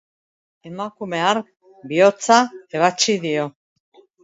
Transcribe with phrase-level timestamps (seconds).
[0.69, 1.47] Emakume hark
[1.91, 2.39] bihotza
[2.79, 3.47] ebatsi dio.